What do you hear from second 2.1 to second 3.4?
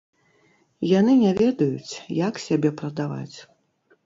як сябе прадаваць.